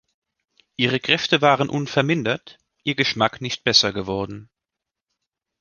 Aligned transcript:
‚Ihre 0.77 0.99
Kräfte 0.99 1.43
waren 1.43 1.69
unvermindert, 1.69 2.57
ihr 2.83 2.95
Geschmack 2.95 3.39
nicht 3.39 3.63
besser 3.63 3.93
geworden. 3.93 4.49